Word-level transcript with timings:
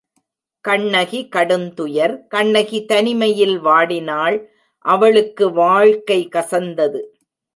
கண்ணகி 0.65 1.19
கடுந்துயர் 1.35 2.13
கண்ணகி 2.27 2.79
தனிமையில் 2.85 3.55
வாடினாள் 3.59 4.37
அவளுக்கு 4.85 5.51
வாழ்க்கை 5.53 6.19
கசந்தது. 6.31 7.01